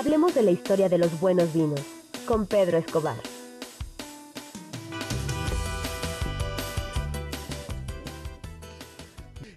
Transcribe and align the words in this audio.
Hablemos 0.00 0.34
de 0.34 0.40
la 0.40 0.50
historia 0.50 0.88
de 0.88 0.96
los 0.96 1.20
buenos 1.20 1.52
vinos 1.52 1.82
con 2.26 2.46
Pedro 2.46 2.78
Escobar. 2.78 3.18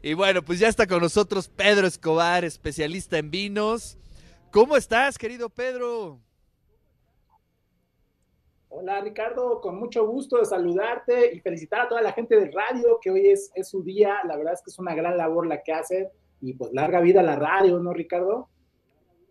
Y 0.01 0.13
bueno, 0.15 0.41
pues 0.41 0.59
ya 0.59 0.67
está 0.67 0.85
con 0.85 0.99
nosotros 0.99 1.47
Pedro 1.47 1.87
Escobar, 1.87 2.43
especialista 2.43 3.17
en 3.19 3.31
vinos. 3.31 3.97
¿Cómo 4.51 4.75
estás, 4.75 5.17
querido 5.17 5.49
Pedro? 5.49 6.19
Hola 8.67 8.99
Ricardo, 8.99 9.61
con 9.61 9.79
mucho 9.79 10.05
gusto 10.05 10.39
de 10.39 10.45
saludarte 10.45 11.33
y 11.33 11.39
felicitar 11.39 11.79
a 11.79 11.87
toda 11.87 12.01
la 12.01 12.11
gente 12.11 12.35
del 12.35 12.51
radio, 12.51 12.99
que 13.01 13.11
hoy 13.11 13.27
es, 13.27 13.49
es 13.55 13.69
su 13.69 13.81
día. 13.81 14.17
La 14.25 14.35
verdad 14.35 14.55
es 14.55 14.61
que 14.61 14.71
es 14.71 14.77
una 14.77 14.93
gran 14.93 15.15
labor 15.15 15.47
la 15.47 15.63
que 15.63 15.71
hacen 15.71 16.09
y 16.41 16.51
pues 16.51 16.73
larga 16.73 16.99
vida 16.99 17.21
a 17.21 17.23
la 17.23 17.37
radio, 17.37 17.79
¿no, 17.79 17.93
Ricardo? 17.93 18.49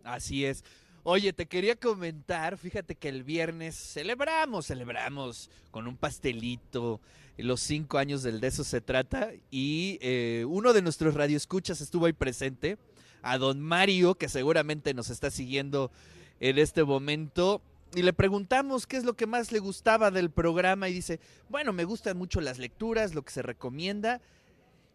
Así 0.03 0.43
es. 0.43 0.63
Oye, 1.05 1.33
te 1.33 1.47
quería 1.47 1.75
comentar, 1.75 2.57
fíjate 2.57 2.95
que 2.95 3.09
el 3.09 3.23
viernes 3.23 3.75
celebramos, 3.75 4.67
celebramos 4.67 5.49
con 5.69 5.87
un 5.87 5.97
pastelito 5.97 7.01
los 7.37 7.61
cinco 7.61 7.97
años 7.97 8.23
del 8.23 8.39
de 8.39 8.47
eso 8.47 8.63
se 8.63 8.81
trata 8.81 9.31
y 9.49 9.97
eh, 10.01 10.45
uno 10.47 10.71
de 10.73 10.81
nuestros 10.81 11.15
radioescuchas 11.15 11.81
estuvo 11.81 12.05
ahí 12.05 12.13
presente, 12.13 12.77
a 13.21 13.37
don 13.37 13.59
Mario, 13.59 14.15
que 14.15 14.29
seguramente 14.29 14.93
nos 14.93 15.09
está 15.09 15.31
siguiendo 15.31 15.91
en 16.39 16.57
este 16.57 16.83
momento. 16.83 17.61
Y 17.95 18.01
le 18.01 18.13
preguntamos 18.13 18.87
qué 18.87 18.97
es 18.97 19.03
lo 19.03 19.13
que 19.13 19.27
más 19.27 19.51
le 19.51 19.59
gustaba 19.59 20.11
del 20.11 20.29
programa 20.29 20.89
y 20.89 20.93
dice, 20.93 21.19
bueno, 21.49 21.73
me 21.73 21.85
gustan 21.85 22.17
mucho 22.17 22.41
las 22.41 22.59
lecturas, 22.59 23.13
lo 23.13 23.23
que 23.23 23.31
se 23.31 23.41
recomienda 23.41 24.21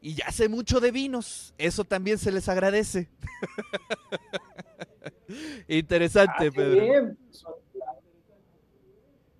y 0.00 0.14
ya 0.14 0.30
sé 0.30 0.48
mucho 0.48 0.80
de 0.80 0.90
vinos. 0.90 1.54
Eso 1.58 1.84
también 1.84 2.18
se 2.18 2.32
les 2.32 2.48
agradece. 2.48 3.08
Interesante, 5.66 6.48
ah, 6.48 6.50
Pedro. 6.54 7.14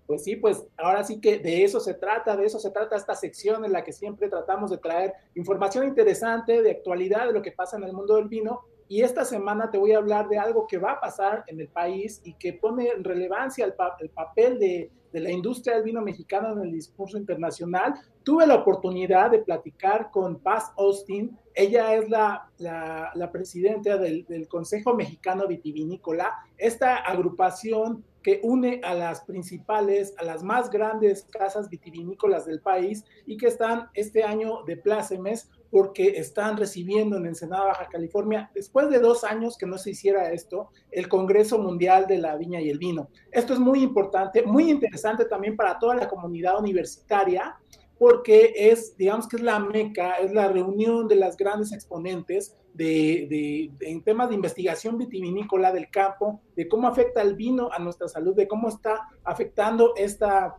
Pues 0.09 0.23
sí, 0.23 0.35
pues 0.37 0.65
ahora 0.77 1.03
sí 1.03 1.21
que 1.21 1.37
de 1.37 1.63
eso 1.63 1.79
se 1.79 1.93
trata, 1.93 2.35
de 2.35 2.45
eso 2.45 2.59
se 2.59 2.71
trata 2.71 2.95
esta 2.95 3.13
sección 3.15 3.63
en 3.63 3.71
la 3.71 3.83
que 3.83 3.93
siempre 3.93 4.27
tratamos 4.27 4.71
de 4.71 4.79
traer 4.79 5.13
información 5.35 5.87
interesante, 5.87 6.63
de 6.63 6.71
actualidad, 6.71 7.27
de 7.27 7.33
lo 7.33 7.43
que 7.43 7.51
pasa 7.51 7.77
en 7.77 7.83
el 7.83 7.93
mundo 7.93 8.15
del 8.15 8.27
vino. 8.27 8.61
Y 8.91 9.03
esta 9.03 9.23
semana 9.23 9.69
te 9.69 9.77
voy 9.77 9.91
a 9.91 9.99
hablar 9.99 10.27
de 10.29 10.39
algo 10.39 10.65
que 10.65 10.79
va 10.79 10.93
a 10.93 10.99
pasar 10.99 11.43
en 11.45 11.59
el 11.59 11.67
país 11.67 12.21
y 12.23 12.33
que 12.33 12.53
pone 12.53 12.87
en 12.87 13.03
relevancia 13.03 13.63
el, 13.63 13.75
el 13.99 14.09
papel 14.09 14.57
de, 14.57 14.91
la 15.13 15.31
industria 15.31 15.75
del 15.75 15.83
vino 15.83 16.01
mexicano 16.01 16.53
en 16.53 16.61
el 16.61 16.71
discurso 16.71 17.15
internacional. 17.15 17.93
Tuve 18.23 18.47
la 18.47 18.55
oportunidad 18.55 19.29
de 19.29 19.39
platicar 19.39 20.09
con 20.09 20.39
Paz 20.39 20.71
Austin. 20.75 21.37
Ella 21.53 21.93
es 21.93 22.09
la, 22.09 22.49
la, 22.57 23.31
presidenta 23.31 23.97
del, 23.97 24.25
del, 24.25 24.47
Consejo 24.47 24.95
Mexicano 24.95 25.47
Vitivinícola, 25.47 26.33
esta 26.57 26.95
agrupación 26.95 28.03
que 28.23 28.39
une 28.43 28.81
a 28.83 28.95
las 28.95 29.21
principales, 29.21 30.15
a 30.17 30.23
las 30.23 30.43
más 30.43 30.69
grandes 30.71 31.25
casas 31.29 31.69
vitivinícolas 31.69 32.45
del 32.45 32.59
país 32.59 33.05
y 33.27 33.37
que 33.37 33.47
están 33.47 33.89
este 33.93 34.23
año 34.23 34.63
de 34.65 34.77
plácemes 34.77 35.49
porque 35.71 36.17
están 36.17 36.57
recibiendo 36.57 37.17
en 37.17 37.27
Ensenada, 37.27 37.65
Baja 37.65 37.87
California, 37.89 38.49
después 38.53 38.89
de 38.89 38.99
dos 38.99 39.23
años 39.23 39.57
que 39.57 39.65
no 39.65 39.77
se 39.77 39.91
hiciera 39.91 40.31
esto, 40.31 40.69
el 40.91 41.07
Congreso 41.07 41.59
Mundial 41.59 42.07
de 42.07 42.17
la 42.17 42.35
Viña 42.35 42.59
y 42.61 42.69
el 42.69 42.79
Vino. 42.79 43.09
Esto 43.31 43.53
es 43.53 43.59
muy 43.59 43.81
importante, 43.83 44.43
muy 44.43 44.69
interesante 44.69 45.25
también 45.25 45.55
para 45.55 45.77
toda 45.77 45.95
la 45.95 46.07
comunidad 46.07 46.59
universitaria, 46.59 47.55
porque 47.99 48.53
es, 48.55 48.95
digamos 48.95 49.27
que 49.27 49.35
es 49.35 49.43
la 49.43 49.59
meca, 49.59 50.15
es 50.15 50.33
la 50.33 50.47
reunión 50.47 51.07
de 51.07 51.15
las 51.15 51.35
grandes 51.35 51.73
exponentes 51.73 52.55
de, 52.73 53.71
en 53.81 54.03
temas 54.03 54.29
de 54.29 54.35
investigación 54.35 54.97
vitivinícola 54.97 55.71
del 55.73 55.89
campo, 55.89 56.41
de 56.55 56.67
cómo 56.69 56.87
afecta 56.87 57.21
el 57.21 57.35
vino 57.35 57.69
a 57.73 57.79
nuestra 57.79 58.07
salud, 58.07 58.35
de 58.35 58.47
cómo 58.47 58.69
está 58.69 59.09
afectando 59.25 59.93
esta 59.97 60.55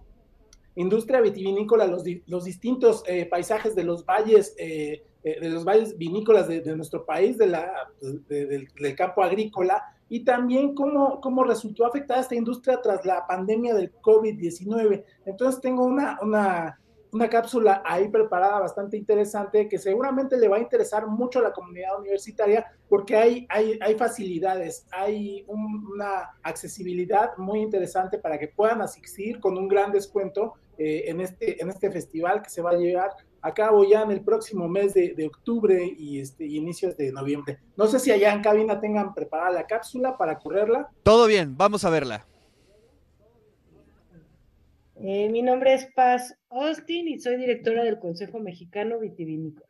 industria 0.81 1.21
vitivinícola, 1.21 1.87
los, 1.87 2.05
los 2.27 2.45
distintos 2.45 3.03
eh, 3.07 3.27
paisajes 3.27 3.75
de 3.75 3.85
los 3.85 4.05
valles, 4.05 4.55
eh, 4.59 5.03
eh, 5.23 5.41
de 5.41 5.49
los 5.49 5.65
valles 5.65 5.97
vinícolas 5.97 6.49
de, 6.49 6.77
nuestro 6.77 7.05
país, 7.05 7.39
de 7.39 7.47
la, 7.47 7.71
del, 8.29 8.95
campo 8.97 9.23
agrícola, 9.23 9.83
y 10.09 10.25
también 10.25 10.75
cómo, 10.75 11.21
cómo 11.21 11.45
resultó 11.45 11.87
afectada 11.87 12.21
esta 12.21 12.35
industria 12.35 12.81
tras 12.83 13.05
la 13.05 13.27
pandemia 13.27 13.75
del 13.75 13.93
COVID-19. 14.01 15.05
Entonces 15.25 15.61
tengo 15.61 15.85
una, 15.85 16.19
una, 16.21 16.81
una 17.13 17.29
cápsula 17.29 17.83
ahí 17.85 18.09
preparada 18.09 18.61
bastante 18.61 18.97
interesante 18.97 19.69
que 19.69 19.79
seguramente 19.79 20.39
le 20.39 20.49
va 20.49 20.57
a 20.57 20.61
interesar 20.61 21.07
mucho 21.07 21.41
a 21.41 21.43
la 21.43 21.53
comunidad 21.53 21.99
universitaria 21.99 22.67
porque 22.89 23.17
hay, 23.17 23.47
hay, 23.49 23.79
hay 23.81 23.95
facilidades, 23.97 24.87
hay 24.91 25.45
una 25.49 26.31
accesibilidad 26.43 27.37
muy 27.37 27.61
interesante 27.61 28.19
para 28.19 28.39
que 28.39 28.49
puedan 28.49 28.81
asistir 28.81 29.41
con 29.41 29.57
un 29.57 29.69
gran 29.69 29.93
descuento 29.93 30.55
eh, 30.83 31.11
en, 31.11 31.21
este, 31.21 31.61
en 31.63 31.69
este 31.69 31.91
festival 31.91 32.41
que 32.41 32.49
se 32.49 32.63
va 32.63 32.71
a 32.71 32.77
llevar 32.79 33.11
a 33.43 33.53
cabo 33.53 33.85
ya 33.85 34.01
en 34.01 34.13
el 34.13 34.23
próximo 34.23 34.67
mes 34.67 34.95
de, 34.95 35.13
de 35.15 35.27
octubre 35.27 35.79
y, 35.99 36.21
este, 36.21 36.47
y 36.47 36.57
inicios 36.57 36.97
de 36.97 37.13
noviembre. 37.13 37.59
No 37.77 37.87
sé 37.87 37.99
si 37.99 38.11
allá 38.11 38.33
en 38.33 38.41
cabina 38.41 38.81
tengan 38.81 39.13
preparada 39.13 39.51
la 39.51 39.67
cápsula 39.67 40.17
para 40.17 40.39
correrla. 40.39 40.89
Todo 41.03 41.27
bien, 41.27 41.55
vamos 41.55 41.85
a 41.85 41.91
verla. 41.91 42.27
Eh, 45.03 45.29
mi 45.29 45.43
nombre 45.43 45.75
es 45.75 45.87
Paz 45.95 46.35
Austin 46.49 47.09
y 47.09 47.19
soy 47.19 47.37
directora 47.37 47.85
del 47.85 47.99
Consejo 47.99 48.39
Mexicano 48.39 48.99
Vitivinícola. 48.99 49.70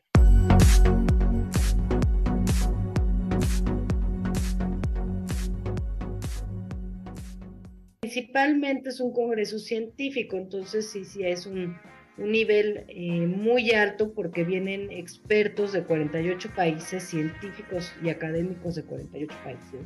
Principalmente 8.11 8.89
es 8.89 8.99
un 8.99 9.13
congreso 9.13 9.61
científico, 9.61 10.37
entonces 10.37 10.91
sí, 10.91 11.05
sí 11.05 11.25
es 11.25 11.47
un, 11.47 11.79
nivel 12.17 12.85
eh, 12.89 13.25
muy 13.25 13.71
alto 13.71 14.13
porque 14.13 14.43
vienen 14.43 14.91
expertos 14.91 15.73
de 15.73 15.85
48 15.85 16.51
países, 16.57 17.05
científicos 17.05 17.95
y 18.03 18.11
académicos 18.11 18.75
de 18.75 18.83
48 18.83 19.37
países. 19.45 19.81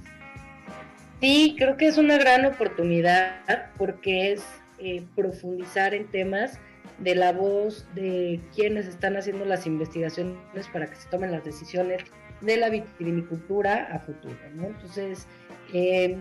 Sí, 1.20 1.54
creo 1.58 1.76
que 1.76 1.86
es 1.86 1.98
una 1.98 2.16
gran 2.16 2.46
oportunidad 2.46 3.42
porque 3.76 4.32
es 4.32 4.42
eh, 4.78 5.04
profundizar 5.14 5.92
en 5.92 6.10
temas 6.10 6.58
de 7.00 7.14
la 7.16 7.32
voz 7.32 7.86
de 7.94 8.40
quienes 8.54 8.86
están 8.86 9.18
haciendo 9.18 9.44
las 9.44 9.66
investigaciones 9.66 10.38
para 10.72 10.88
que 10.88 10.96
se 10.96 11.10
tomen 11.10 11.30
las 11.30 11.44
decisiones 11.44 12.02
de 12.40 12.56
la 12.56 12.70
vitivinicultura 12.70 13.86
a 13.92 13.98
futuro. 14.00 14.34
Entonces, 14.62 15.28
eh, 15.74 16.16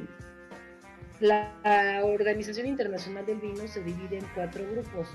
la 1.24 2.02
Organización 2.04 2.68
Internacional 2.68 3.26
del 3.26 3.38
Vino 3.38 3.66
se 3.66 3.82
divide 3.82 4.18
en 4.18 4.26
cuatro 4.36 4.62
grupos. 4.70 5.08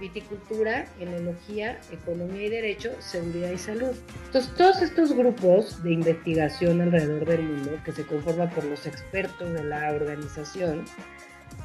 Viticultura, 0.00 0.86
enología, 0.98 1.78
economía 1.92 2.46
y 2.46 2.48
derecho, 2.48 2.90
seguridad 2.98 3.52
y 3.52 3.58
salud. 3.58 3.92
Entonces, 4.26 4.52
todos 4.56 4.82
estos 4.82 5.12
grupos 5.12 5.80
de 5.84 5.92
investigación 5.92 6.80
alrededor 6.80 7.24
del 7.26 7.44
mundo, 7.44 7.78
que 7.84 7.92
se 7.92 8.04
conforman 8.04 8.50
por 8.50 8.64
los 8.64 8.86
expertos 8.86 9.52
de 9.52 9.62
la 9.62 9.92
organización, 9.92 10.84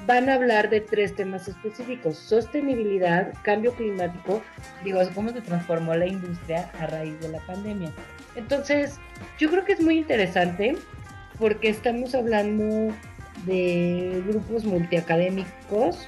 van 0.06 0.30
a 0.30 0.36
hablar 0.36 0.70
de 0.70 0.82
tres 0.82 1.16
temas 1.16 1.48
específicos, 1.48 2.18
sostenibilidad, 2.18 3.34
cambio 3.42 3.74
climático, 3.74 4.44
digo, 4.84 5.02
cómo 5.16 5.32
se 5.32 5.42
transformó 5.42 5.96
la 5.96 6.06
industria 6.06 6.70
a 6.80 6.86
raíz 6.86 7.20
de 7.20 7.30
la 7.30 7.40
pandemia. 7.48 7.92
Entonces, 8.36 9.00
yo 9.40 9.50
creo 9.50 9.66
que 9.66 9.74
es 9.74 9.82
muy 9.82 9.98
interesante 9.98 10.78
porque 11.40 11.70
estamos 11.70 12.14
hablando 12.14 12.94
de 13.48 14.24
grupos 14.28 14.66
multiacadémicos 14.66 16.08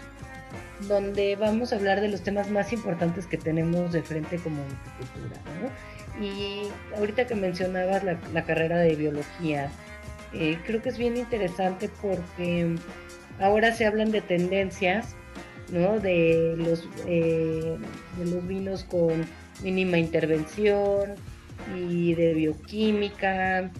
donde 0.88 1.36
vamos 1.36 1.74
a 1.74 1.78
hablar 1.78 2.00
de 2.00 2.08
los 2.08 2.22
temas 2.22 2.50
más 2.52 2.72
importantes 2.72 3.26
que 3.26 3.38
tenemos 3.38 3.92
de 3.92 4.02
frente 4.04 4.38
como 4.38 4.64
viticultura. 4.64 5.42
¿no? 5.62 6.24
Y 6.24 6.68
ahorita 6.98 7.26
que 7.26 7.36
mencionabas 7.36 8.04
la, 8.04 8.46
carrera 8.46 8.78
de 8.78 8.96
biología, 8.96 9.70
eh, 10.34 10.58
creo 10.66 10.82
que 10.82 10.90
es 10.90 10.98
bien 10.98 11.18
interesante 11.18 11.90
porque 12.02 12.78
Ahora 13.40 13.74
se 13.74 13.86
hablan 13.86 14.12
de 14.12 14.22
tendencias, 14.22 15.16
¿no? 15.72 16.00
De 16.00 16.56
los, 16.58 16.88
eh, 17.08 17.78
de 18.18 18.26
los 18.26 18.46
vinos 18.46 18.84
con 18.84 19.26
mínima 19.64 19.98
intervención 19.98 21.16
y 21.76 22.14
de 22.16 22.34
bioquímica 22.34 23.72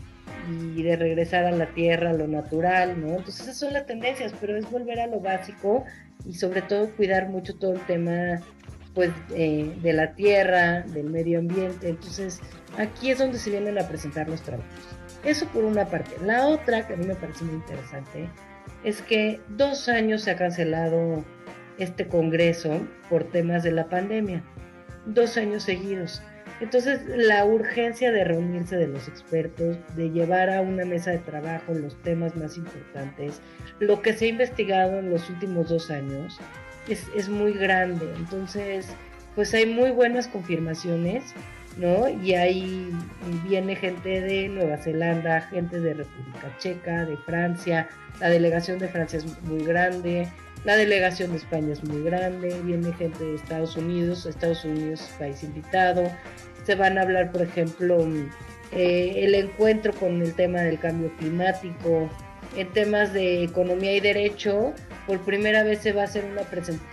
y 0.50 0.84
de 0.84 0.96
regresar 0.96 1.46
a 1.46 1.52
la 1.52 1.68
tierra, 1.74 2.12
a 2.12 2.14
lo 2.14 2.28
natural, 2.28 3.00
¿no? 3.00 3.18
Entonces 3.18 3.42
esas 3.42 3.58
son 3.58 3.74
las 3.74 3.86
tendencias, 3.86 4.34
pero 4.40 4.58
es 4.58 4.70
volver 4.70 5.00
a 5.00 5.08
lo 5.08 5.20
básico 5.20 5.86
y 6.26 6.34
sobre 6.34 6.62
todo 6.62 6.90
cuidar 6.96 7.30
mucho 7.30 7.56
todo 7.56 7.74
el 7.74 7.82
tema 7.82 8.40
pues 8.94 9.12
eh, 9.34 9.78
de 9.82 9.94
la 9.94 10.14
tierra, 10.16 10.82
del 10.82 11.10
medio 11.10 11.40
ambiente. 11.40 11.90
Entonces 11.90 12.42
aquí 12.78 13.12
es 13.12 13.20
donde 13.20 13.38
se 13.38 13.50
vienen 13.50 13.78
a 13.78 13.88
presentar 13.88 14.28
los 14.30 14.42
trabajos. 14.42 14.70
Eso 15.24 15.46
por 15.48 15.64
una 15.64 15.86
parte. 15.86 16.12
La 16.24 16.48
otra, 16.48 16.88
que 16.88 16.94
a 16.94 16.98
mí 16.98 17.06
me 17.06 17.16
parece 17.16 17.44
muy 17.46 17.56
interesante, 17.56 18.30
es 18.84 19.02
que 19.02 19.42
dos 19.50 19.90
años 19.90 20.24
se 20.24 20.32
ha 20.32 20.36
cancelado 20.36 21.24
este 21.78 22.08
Congreso 22.08 22.82
por 23.10 23.26
temas 23.26 23.64
de 23.64 23.72
la 23.72 23.90
pandemia. 23.90 24.44
Dos 25.06 25.38
años 25.38 25.64
seguidos. 25.64 26.22
Entonces, 26.62 27.02
la 27.08 27.46
urgencia 27.46 28.12
de 28.12 28.24
reunirse 28.24 28.76
de 28.76 28.88
los 28.88 29.08
expertos, 29.08 29.78
de 29.96 30.10
llevar 30.10 30.50
a 30.50 30.62
una 30.62 30.86
mesa 30.86 31.12
de 31.12 31.20
trabajo 31.20 31.74
los 31.74 31.96
temas 32.02 32.36
más 32.36 32.58
importantes, 32.58 33.42
lo 33.80 34.02
que 34.02 34.14
se 34.14 34.26
ha 34.26 34.28
investigado 34.30 35.00
en 35.00 35.10
los 35.10 35.30
últimos 35.30 35.70
dos 35.70 35.90
años, 35.90 36.40
es, 36.88 37.08
es 37.16 37.30
muy 37.30 37.54
grande. 37.54 38.06
Entonces, 38.18 38.88
pues 39.36 39.54
hay 39.54 39.66
muy 39.66 39.92
buenas 39.92 40.28
confirmaciones, 40.28 41.34
¿no? 41.78 42.10
Y 42.10 42.34
ahí 42.34 42.92
viene 43.48 43.76
gente 43.76 44.22
de 44.22 44.50
Nueva 44.50 44.78
Zelanda, 44.78 45.42
gente 45.42 45.80
de 45.80 45.94
República 45.94 46.56
Checa, 46.58 47.06
de 47.06 47.16
Francia, 47.18 47.88
la 48.20 48.30
delegación 48.30 48.80
de 48.80 48.90
Francia 48.90 49.20
es 49.20 49.42
muy 49.44 49.64
grande, 49.64 50.28
la 50.66 50.76
delegación 50.76 51.32
de 51.32 51.38
España 51.38 51.72
es 51.72 51.84
muy 51.84 52.04
grande, 52.04 52.60
viene 52.66 52.92
gente 52.94 53.24
de 53.24 53.36
Estados 53.36 53.78
Unidos, 53.78 54.26
Estados 54.26 54.66
Unidos 54.66 55.02
es 55.02 55.16
país 55.18 55.44
invitado, 55.44 56.12
se 56.70 56.76
van 56.76 57.00
a 57.00 57.02
hablar, 57.02 57.32
por 57.32 57.42
ejemplo, 57.42 58.08
eh, 58.72 59.14
el 59.16 59.34
encuentro 59.34 59.92
con 59.92 60.22
el 60.22 60.36
tema 60.36 60.62
del 60.62 60.78
cambio 60.78 61.12
climático, 61.18 62.08
en 62.56 62.72
temas 62.74 63.12
de 63.12 63.44
economía 63.44 63.96
y 63.96 64.00
derecho, 64.00 64.76
por 65.08 65.20
primera 65.22 65.64
vez 65.64 65.80
se 65.80 65.94
va 65.94 66.04
a 66.04 66.06
hacer 66.06 66.26
una 66.26 66.44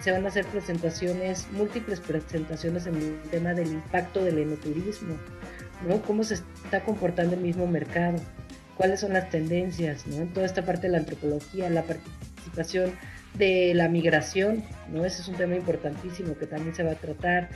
se 0.00 0.12
van 0.12 0.24
a 0.24 0.28
hacer 0.28 0.46
presentaciones, 0.46 1.46
múltiples 1.52 2.00
presentaciones 2.00 2.86
en 2.86 2.94
el 2.94 3.20
tema 3.30 3.52
del 3.52 3.68
impacto 3.68 4.24
del 4.24 4.38
enoturismo, 4.38 5.18
¿no? 5.86 6.00
Cómo 6.00 6.24
se 6.24 6.36
está 6.64 6.80
comportando 6.82 7.34
el 7.34 7.42
mismo 7.42 7.66
mercado, 7.66 8.16
cuáles 8.78 9.00
son 9.00 9.12
las 9.12 9.28
tendencias, 9.28 10.06
¿no? 10.06 10.22
En 10.22 10.32
toda 10.32 10.46
esta 10.46 10.64
parte 10.64 10.86
de 10.86 10.92
la 10.92 10.98
antropología, 11.00 11.68
la 11.68 11.82
participación 11.82 12.92
de 13.34 13.74
la 13.74 13.90
migración, 13.90 14.64
¿no? 14.90 15.04
Ese 15.04 15.20
es 15.20 15.28
un 15.28 15.34
tema 15.34 15.54
importantísimo 15.54 16.34
que 16.38 16.46
también 16.46 16.74
se 16.74 16.82
va 16.82 16.92
a 16.92 16.94
tratar. 16.94 17.50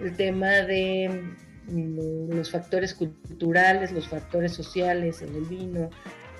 El 0.00 0.16
tema 0.16 0.48
de 0.48 1.10
mm, 1.10 1.45
los 1.68 2.50
factores 2.50 2.94
culturales, 2.94 3.92
los 3.92 4.08
factores 4.08 4.52
sociales 4.52 5.22
en 5.22 5.34
el 5.34 5.44
vino, 5.44 5.90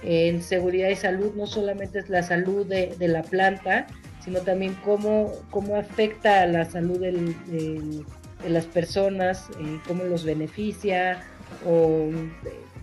en 0.03 0.43
seguridad 0.43 0.89
y 0.89 0.97
salud, 0.97 1.35
no 1.35 1.47
solamente 1.47 1.99
es 1.99 2.09
la 2.09 2.23
salud 2.23 2.67
de, 2.67 2.95
la 3.01 3.23
planta, 3.23 3.87
sino 4.23 4.41
también 4.41 4.75
cómo, 4.85 5.33
cómo 5.51 5.77
afecta 5.77 6.43
a 6.43 6.47
la 6.47 6.65
salud 6.65 7.01
de 7.01 8.05
las 8.49 8.67
personas, 8.67 9.49
eh, 9.59 9.81
cómo 9.87 10.05
los 10.05 10.25
beneficia, 10.25 11.25
o 11.65 12.11
eh, 12.11 12.31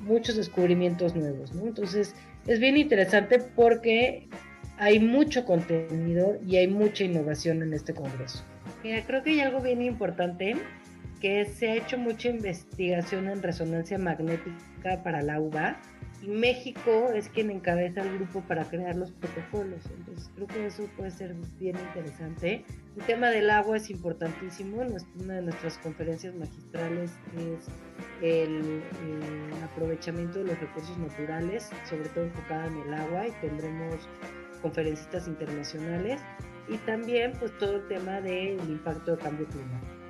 muchos 0.01 0.35
descubrimientos 0.35 1.15
nuevos, 1.15 1.53
¿no? 1.53 1.67
Entonces, 1.67 2.15
es 2.47 2.59
bien 2.59 2.77
interesante 2.77 3.39
porque 3.39 4.27
hay 4.77 4.99
mucho 4.99 5.45
contenido 5.45 6.37
y 6.45 6.57
hay 6.57 6.67
mucha 6.67 7.03
innovación 7.03 7.61
en 7.61 7.73
este 7.73 7.93
congreso. 7.93 8.43
Mira, 8.83 9.03
creo 9.05 9.23
que 9.23 9.31
hay 9.31 9.39
algo 9.39 9.61
bien 9.61 9.81
importante, 9.81 10.55
que 11.23 11.45
se 11.45 11.69
ha 11.69 11.75
hecho 11.75 11.97
mucha 11.97 12.27
investigación 12.27 13.29
en 13.29 13.41
resonancia 13.41 13.97
magnética 13.97 15.01
para 15.03 15.21
la 15.21 15.39
UVA, 15.39 15.77
y 16.21 16.27
México 16.27 17.11
es 17.15 17.29
quien 17.29 17.49
encabeza 17.49 18.01
el 18.01 18.17
grupo 18.17 18.41
para 18.41 18.65
crear 18.65 18.97
los 18.97 19.11
protocolos. 19.11 19.85
Entonces 19.97 20.29
creo 20.35 20.47
que 20.47 20.65
eso 20.65 20.89
puede 20.97 21.11
ser 21.11 21.33
bien 21.57 21.77
interesante. 21.77 22.65
El 22.97 23.03
tema 23.05 23.29
del 23.29 23.49
agua 23.49 23.77
es 23.77 23.89
importantísimo. 23.89 24.81
Una 25.15 25.35
de 25.35 25.41
nuestras 25.43 25.77
conferencias 25.77 26.35
magistrales 26.35 27.11
es 27.37 27.67
el, 28.21 28.81
aprovechamiento 29.63 30.39
de 30.39 30.45
los 30.45 30.59
recursos 30.59 30.97
naturales, 30.97 31.69
sobre 31.89 32.09
todo 32.09 32.25
enfocada 32.25 32.67
en 32.67 32.77
el 32.81 32.93
agua 32.93 33.27
y 33.29 33.31
tendremos 33.39 33.95
conferencistas 34.61 35.29
internacionales 35.29 36.19
y 36.67 36.75
también 36.79 37.31
pues 37.39 37.57
todo 37.57 37.77
el 37.77 37.87
tema 37.87 38.19
del 38.19 38.59
impacto 38.69 39.11
del 39.11 39.19
cambio 39.19 39.45
climático. 39.47 40.02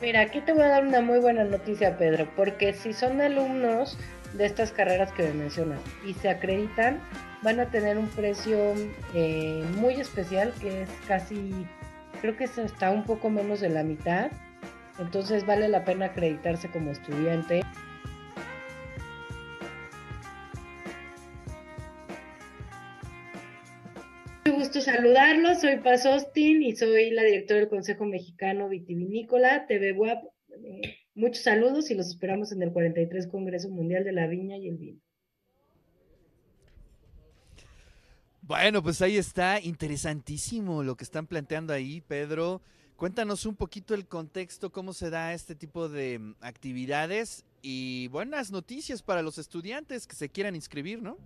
Mira, 0.00 0.22
aquí 0.22 0.40
te 0.40 0.54
voy 0.54 0.62
a 0.62 0.68
dar 0.68 0.86
una 0.86 1.02
muy 1.02 1.18
buena 1.18 1.44
noticia, 1.44 1.98
Pedro, 1.98 2.26
porque 2.34 2.72
si 2.72 2.94
son 2.94 3.20
alumnos 3.20 3.98
de 4.32 4.46
estas 4.46 4.72
carreras 4.72 5.12
que 5.12 5.24
me 5.24 5.34
mencionas 5.34 5.78
y 6.06 6.14
se 6.14 6.30
acreditan, 6.30 7.00
van 7.42 7.60
a 7.60 7.66
tener 7.66 7.98
un 7.98 8.08
precio 8.08 8.74
eh, 9.14 9.62
muy 9.76 10.00
especial 10.00 10.54
que 10.58 10.82
es 10.82 10.90
casi, 11.06 11.66
creo 12.22 12.34
que 12.34 12.44
está 12.44 12.90
un 12.90 13.04
poco 13.04 13.28
menos 13.28 13.60
de 13.60 13.68
la 13.68 13.82
mitad. 13.82 14.30
Entonces 14.98 15.44
vale 15.44 15.68
la 15.68 15.84
pena 15.84 16.06
acreditarse 16.06 16.68
como 16.68 16.92
estudiante. 16.92 17.62
Gusto 24.60 24.82
saludarlos. 24.82 25.62
Soy 25.62 25.78
Paz 25.78 26.04
Austin 26.04 26.62
y 26.62 26.76
soy 26.76 27.10
la 27.12 27.22
directora 27.22 27.60
del 27.60 27.70
Consejo 27.70 28.04
Mexicano 28.04 28.68
Vitivinícola, 28.68 29.66
TV 29.66 29.92
WAP. 29.92 30.22
Eh, 30.62 30.98
muchos 31.14 31.44
saludos 31.44 31.90
y 31.90 31.94
los 31.94 32.08
esperamos 32.08 32.52
en 32.52 32.60
el 32.60 32.70
43 32.70 33.26
Congreso 33.28 33.70
Mundial 33.70 34.04
de 34.04 34.12
la 34.12 34.26
Viña 34.26 34.58
y 34.58 34.68
el 34.68 34.76
Vino. 34.76 35.00
Bueno, 38.42 38.82
pues 38.82 39.00
ahí 39.00 39.16
está, 39.16 39.58
interesantísimo 39.62 40.82
lo 40.82 40.94
que 40.94 41.04
están 41.04 41.26
planteando 41.26 41.72
ahí, 41.72 42.02
Pedro. 42.02 42.60
Cuéntanos 42.96 43.46
un 43.46 43.56
poquito 43.56 43.94
el 43.94 44.06
contexto, 44.06 44.70
cómo 44.70 44.92
se 44.92 45.08
da 45.08 45.32
este 45.32 45.54
tipo 45.54 45.88
de 45.88 46.18
mm, 46.18 46.34
actividades 46.42 47.46
y 47.62 48.08
buenas 48.08 48.50
noticias 48.50 49.02
para 49.02 49.22
los 49.22 49.38
estudiantes 49.38 50.06
que 50.06 50.16
se 50.16 50.28
quieran 50.28 50.54
inscribir, 50.54 51.00
¿no? 51.00 51.16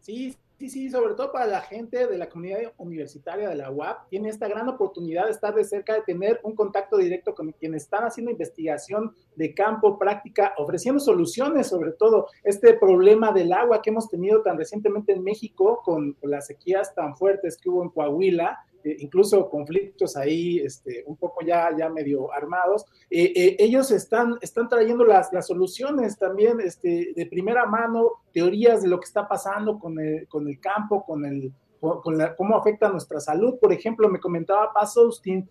Sí, 0.00 0.34
Sí, 0.60 0.68
sí, 0.68 0.90
sobre 0.90 1.14
todo 1.14 1.32
para 1.32 1.46
la 1.46 1.62
gente 1.62 2.06
de 2.06 2.18
la 2.18 2.28
comunidad 2.28 2.74
universitaria 2.76 3.48
de 3.48 3.54
la 3.54 3.70
UAP, 3.70 4.10
tiene 4.10 4.28
esta 4.28 4.46
gran 4.46 4.68
oportunidad 4.68 5.24
de 5.24 5.30
estar 5.30 5.54
de 5.54 5.64
cerca, 5.64 5.94
de 5.94 6.02
tener 6.02 6.38
un 6.42 6.54
contacto 6.54 6.98
directo 6.98 7.34
con 7.34 7.50
quienes 7.52 7.84
están 7.84 8.04
haciendo 8.04 8.30
investigación 8.30 9.14
de 9.36 9.54
campo, 9.54 9.98
práctica, 9.98 10.52
ofreciendo 10.58 11.00
soluciones, 11.00 11.68
sobre 11.68 11.92
todo 11.92 12.26
este 12.44 12.74
problema 12.74 13.32
del 13.32 13.54
agua 13.54 13.80
que 13.80 13.88
hemos 13.88 14.10
tenido 14.10 14.42
tan 14.42 14.58
recientemente 14.58 15.12
en 15.12 15.24
México 15.24 15.80
con 15.82 16.14
las 16.20 16.48
sequías 16.48 16.94
tan 16.94 17.16
fuertes 17.16 17.56
que 17.56 17.70
hubo 17.70 17.82
en 17.82 17.88
Coahuila 17.88 18.58
eh, 18.82 18.96
incluso 19.00 19.48
conflictos 19.50 20.16
ahí 20.16 20.58
este, 20.58 21.04
un 21.06 21.16
poco 21.16 21.44
ya, 21.44 21.68
ya 21.76 21.88
medio 21.88 22.32
armados, 22.32 22.86
eh, 23.10 23.32
eh, 23.34 23.56
ellos 23.58 23.90
están, 23.90 24.38
están 24.40 24.68
trayendo 24.68 25.04
las, 25.04 25.32
las 25.32 25.46
soluciones 25.46 26.18
también 26.18 26.60
este, 26.60 27.12
de 27.14 27.26
primera 27.26 27.66
mano, 27.66 28.10
teorías 28.32 28.82
de 28.82 28.88
lo 28.88 28.98
que 28.98 29.04
está 29.04 29.28
pasando 29.28 29.78
con 29.78 29.98
el, 30.00 30.26
con 30.28 30.48
el 30.48 30.58
campo, 30.60 31.04
con 31.04 31.24
el, 31.26 31.52
con 31.80 32.16
la, 32.16 32.34
cómo 32.36 32.56
afecta 32.56 32.90
nuestra 32.90 33.20
salud. 33.20 33.58
Por 33.58 33.72
ejemplo, 33.72 34.08
me 34.08 34.20
comentaba 34.20 34.72
Paz 34.72 34.96
Austin, 34.96 35.48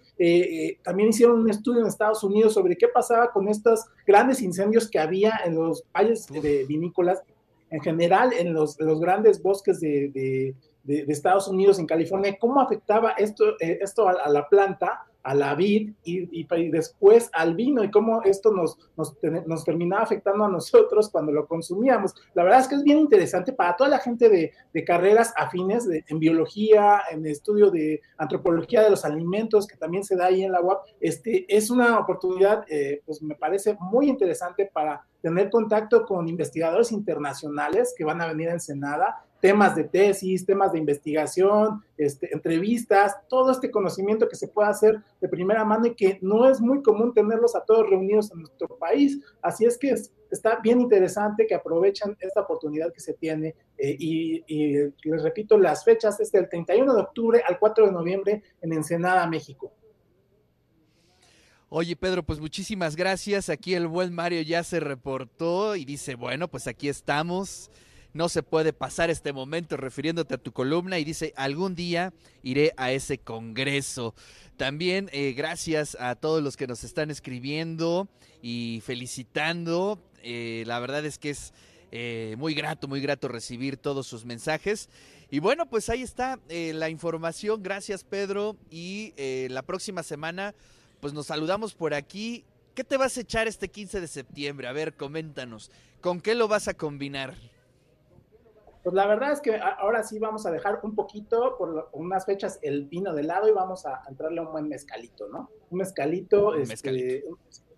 también 0.83 1.09
hicieron 1.09 1.39
un 1.39 1.49
estudio 1.49 1.81
en 1.81 1.87
Estados 1.87 2.23
Unidos 2.23 2.53
sobre 2.53 2.75
qué 2.77 2.87
pasaba 2.87 3.31
con 3.31 3.47
estos 3.47 3.85
grandes 4.05 4.41
incendios 4.41 4.89
que 4.89 4.99
había 4.99 5.39
en 5.45 5.55
los 5.55 5.83
valles 5.91 6.27
de 6.27 6.65
vinícolas, 6.67 7.23
en 7.71 7.81
general 7.81 8.31
en 8.33 8.53
los, 8.53 8.79
los 8.79 8.99
grandes 8.99 9.41
bosques 9.41 9.79
de, 9.79 10.09
de, 10.09 10.55
Estados 10.87 11.47
Unidos, 11.47 11.79
en 11.79 11.85
California, 11.85 12.37
cómo 12.39 12.61
afectaba 12.61 13.11
esto, 13.11 13.51
eh, 13.59 13.79
esto 13.81 14.07
a, 14.07 14.29
la 14.29 14.47
planta, 14.47 15.05
a 15.21 15.35
la 15.35 15.53
vid 15.53 15.93
y, 16.03 16.45
después 16.71 17.29
al 17.33 17.53
vino 17.53 17.83
y 17.83 17.91
cómo 17.91 18.23
esto 18.23 18.51
nos, 18.51 18.77
nos, 18.95 19.63
terminaba 19.65 20.01
afectando 20.01 20.45
a 20.45 20.49
nosotros 20.49 21.09
cuando 21.09 21.31
lo 21.31 21.45
consumíamos. 21.45 22.15
La 22.33 22.43
verdad 22.43 22.61
es 22.61 22.67
que 22.67 22.75
es 22.75 22.83
bien 22.83 22.97
interesante 22.97 23.53
para 23.53 23.75
toda 23.75 23.89
la 23.89 23.99
gente 23.99 24.29
de, 24.29 24.51
carreras 24.85 25.33
afines 25.35 25.87
en 25.89 26.19
biología, 26.19 27.01
en 27.11 27.25
estudio 27.25 27.69
de 27.69 28.01
antropología 28.17 28.81
de 28.81 28.89
los 28.89 29.03
alimentos, 29.03 29.67
que 29.67 29.75
también 29.75 30.03
se 30.03 30.15
da 30.15 30.27
ahí 30.27 30.43
en 30.43 30.53
la 30.53 30.61
UAP. 30.61 30.85
Este, 31.01 31.45
es 31.53 31.69
una 31.69 31.99
oportunidad, 31.99 32.63
eh, 32.69 33.01
pues 33.05 33.21
me 33.21 33.35
parece 33.35 33.77
muy 33.79 34.07
interesante 34.07 34.69
para 34.73 35.05
tener 35.21 35.49
contacto 35.49 36.05
con 36.05 36.27
investigadores 36.27 36.91
internacionales 36.91 37.93
que 37.95 38.05
van 38.05 38.21
a 38.21 38.27
venir 38.27 38.49
a 38.49 38.53
Ensenada 38.53 39.25
temas 39.39 39.75
de 39.75 39.85
tesis, 39.85 40.45
temas 40.45 40.73
de 40.73 40.79
investigación, 40.79 41.83
este, 41.97 42.33
entrevistas, 42.33 43.15
todo 43.27 43.51
este 43.51 43.71
conocimiento 43.71 44.27
que 44.27 44.35
se 44.35 44.47
puede 44.47 44.69
hacer 44.69 45.01
de 45.21 45.29
primera 45.29 45.63
mano 45.63 45.87
y 45.87 45.95
que 45.95 46.19
no 46.21 46.49
es 46.49 46.59
muy 46.59 46.81
común 46.81 47.13
tenerlos 47.13 47.55
a 47.55 47.63
todos 47.63 47.89
reunidos 47.89 48.31
en 48.31 48.39
nuestro 48.39 48.67
país. 48.77 49.19
Así 49.41 49.65
es 49.65 49.77
que 49.77 49.95
está 50.29 50.59
bien 50.61 50.81
interesante 50.81 51.47
que 51.47 51.55
aprovechen 51.55 52.17
esta 52.19 52.41
oportunidad 52.41 52.91
que 52.93 52.99
se 52.99 53.13
tiene 53.13 53.55
eh, 53.77 53.95
y, 53.97 54.43
les 54.47 55.23
repito, 55.23 55.57
las 55.57 55.83
fechas 55.83 56.19
es 56.19 56.31
del 56.31 56.49
31 56.49 56.93
de 56.93 57.01
octubre 57.01 57.43
al 57.47 57.59
4 57.59 57.87
de 57.87 57.91
noviembre 57.91 58.43
en 58.61 58.73
Ensenada, 58.73 59.25
México. 59.27 59.71
Oye, 61.71 61.95
Pedro, 61.95 62.23
pues 62.23 62.39
muchísimas 62.39 62.95
gracias. 62.95 63.47
Aquí 63.47 63.75
el 63.75 63.87
buen 63.87 64.11
Mario 64.11 64.41
ya 64.41 64.63
se 64.63 64.79
reportó 64.79 65.75
y 65.75 65.85
dice, 65.85 66.15
bueno, 66.15 66.47
pues 66.47 66.67
aquí 66.67 66.89
estamos 66.89 67.69
no 68.13 68.29
se 68.29 68.43
puede 68.43 68.73
pasar 68.73 69.09
este 69.09 69.33
momento 69.33 69.77
refiriéndote 69.77 70.35
a 70.35 70.37
tu 70.37 70.51
columna 70.51 70.99
y 70.99 71.03
dice, 71.03 71.33
algún 71.35 71.75
día 71.75 72.13
iré 72.43 72.73
a 72.77 72.91
ese 72.91 73.19
congreso. 73.19 74.15
También 74.57 75.09
eh, 75.13 75.33
gracias 75.33 75.95
a 75.99 76.15
todos 76.15 76.43
los 76.43 76.57
que 76.57 76.67
nos 76.67 76.83
están 76.83 77.11
escribiendo 77.11 78.09
y 78.41 78.81
felicitando. 78.85 79.99
Eh, 80.21 80.63
la 80.65 80.79
verdad 80.79 81.05
es 81.05 81.17
que 81.17 81.29
es 81.29 81.53
eh, 81.91 82.35
muy 82.37 82.53
grato, 82.53 82.87
muy 82.87 82.99
grato 82.99 83.27
recibir 83.27 83.77
todos 83.77 84.07
sus 84.07 84.25
mensajes. 84.25 84.89
Y 85.31 85.39
bueno, 85.39 85.69
pues 85.69 85.89
ahí 85.89 86.01
está 86.01 86.39
la 86.49 86.89
información. 86.89 87.61
Gracias 87.61 88.03
Pedro. 88.03 88.57
Y 88.71 89.13
la 89.49 89.61
próxima 89.61 90.01
semana 90.01 90.55
pues 90.99 91.13
nos 91.13 91.27
saludamos 91.27 91.75
por 91.75 91.93
aquí. 91.93 92.43
¿Qué 92.73 92.83
te 92.83 92.97
vas 92.97 93.17
a 93.17 93.21
echar 93.21 93.47
este 93.47 93.69
15 93.69 94.01
de 94.01 94.07
septiembre? 94.07 94.67
A 94.67 94.71
ver, 94.71 94.95
coméntanos. 94.95 95.69
¿Con 96.01 96.21
qué 96.21 96.33
lo 96.33 96.47
vas 96.47 96.67
a 96.67 96.73
combinar? 96.73 97.35
Pues 98.83 98.95
la 98.95 99.07
verdad 99.07 99.31
es 99.31 99.41
que 99.41 99.57
ahora 99.57 100.03
sí 100.03 100.19
vamos 100.19 100.45
a 100.45 100.51
dejar 100.51 100.79
un 100.83 100.95
poquito, 100.95 101.55
por 101.57 101.89
unas 101.91 102.25
fechas, 102.25 102.59
el 102.61 102.85
vino 102.85 103.13
de 103.13 103.23
lado 103.23 103.49
y 103.49 103.51
vamos 103.51 103.85
a 103.85 104.01
entrarle 104.07 104.41
un 104.41 104.51
buen 104.51 104.69
mezcalito, 104.69 105.27
¿no? 105.27 105.49
Un 105.69 105.79
mezcalito, 105.79 106.49
un 106.49 106.61
este, 106.61 107.23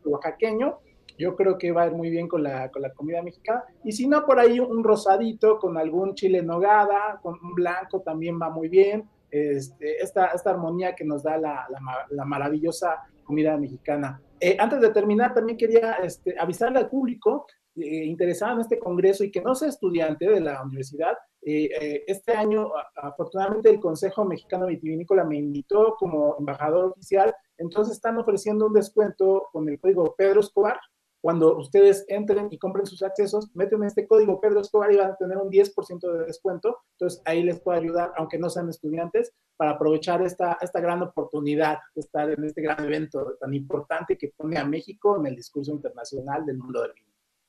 oaxaqueño. 0.06 0.80
Yo 1.18 1.36
creo 1.36 1.58
que 1.58 1.72
va 1.72 1.84
a 1.84 1.88
ir 1.88 1.94
muy 1.94 2.10
bien 2.10 2.28
con 2.28 2.44
la, 2.44 2.70
con 2.72 2.82
la 2.82 2.94
comida 2.94 3.22
mexicana. 3.22 3.64
Y 3.84 3.92
si 3.92 4.08
no, 4.08 4.26
por 4.26 4.40
ahí 4.40 4.60
un 4.60 4.84
rosadito 4.84 5.60
con 5.60 5.78
algún 5.78 6.16
chile 6.16 6.42
nogada, 6.42 7.20
con 7.22 7.34
un 7.44 7.54
blanco 7.56 8.02
también 8.02 8.40
va 8.42 8.50
muy 8.50 8.70
bien. 8.70 9.10
Este, 9.32 10.02
esta, 10.02 10.28
esta 10.28 10.50
armonía 10.50 10.94
que 10.94 11.06
nos 11.06 11.24
da 11.24 11.38
la, 11.38 11.66
la, 12.10 12.26
maravillosa 12.26 13.02
comida 13.24 13.56
mexicana. 13.58 14.22
Eh, 14.40 14.58
antes 14.60 14.82
de 14.82 14.90
terminar, 14.90 15.34
también 15.34 15.58
quería 15.58 15.94
este, 16.04 16.36
avisarle 16.38 16.80
al 16.80 16.90
público 16.90 17.48
eh, 17.76 18.04
en 18.06 18.60
este 18.60 18.80
congreso 18.80 19.24
y 19.24 19.32
que 19.32 19.42
no 19.42 19.56
sea 19.56 19.70
estudiante 19.70 20.30
de 20.30 20.42
la 20.42 20.62
universidad, 20.64 21.18
eh, 21.44 21.70
eh, 21.82 22.04
este 22.06 22.34
año 22.34 22.72
afortunadamente 22.96 23.70
el 23.70 23.80
Consejo 23.80 24.24
Mexicano 24.26 24.68
Vitivinícola 24.68 25.24
me 25.24 25.38
invitó 25.38 25.96
como 25.98 26.36
embajador 26.38 26.92
oficial, 26.92 27.34
entonces 27.58 27.96
están 27.96 28.18
ofreciendo 28.20 28.68
un 28.68 28.74
descuento 28.74 29.48
con 29.52 29.68
el 29.68 29.80
código 29.80 30.14
Pedro 30.16 30.42
Escobar. 30.42 30.80
Cuando 31.20 31.56
ustedes 31.58 32.04
entren 32.08 32.48
y 32.52 32.58
compren 32.58 32.86
sus 32.86 33.04
accesos, 33.04 33.50
meten 33.56 33.84
este 33.84 34.08
código 34.08 34.42
Pedro 34.42 34.62
Escobar 34.62 34.92
y 34.92 34.98
van 34.98 35.12
a 35.12 35.16
tener 35.16 35.38
un 35.38 35.52
10% 35.52 36.12
de 36.12 36.26
descuento. 36.26 36.80
Entonces 36.94 37.22
ahí 37.26 37.44
les 37.44 37.60
puede 37.60 37.80
ayudar, 37.80 38.12
aunque 38.18 38.40
no 38.40 38.50
sean 38.50 38.70
estudiantes, 38.70 39.32
para 39.56 39.72
aprovechar 39.72 40.22
esta, 40.24 40.58
esta 40.62 40.80
gran 40.80 41.02
oportunidad 41.04 41.78
de 41.94 42.02
estar 42.02 42.30
en 42.30 42.44
este 42.44 42.62
gran 42.62 42.84
evento 42.84 43.38
tan 43.40 43.54
importante 43.54 44.18
que 44.18 44.34
pone 44.36 44.58
a 44.58 44.66
México 44.66 45.18
en 45.18 45.28
el 45.28 45.36
discurso 45.36 45.72
internacional 45.72 46.46
del 46.46 46.58
mundo 46.58 46.82
del 46.82 46.94
vino. 46.94 47.11